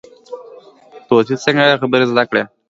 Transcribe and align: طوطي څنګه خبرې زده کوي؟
طوطي 1.07 1.35
څنګه 1.43 1.79
خبرې 1.81 2.05
زده 2.11 2.23
کوي؟ 2.29 2.43